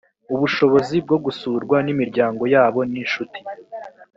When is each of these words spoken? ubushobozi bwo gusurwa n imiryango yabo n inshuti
ubushobozi 0.33 0.95
bwo 1.05 1.17
gusurwa 1.25 1.77
n 1.85 1.87
imiryango 1.93 2.43
yabo 2.53 2.79
n 2.91 2.93
inshuti 3.01 3.39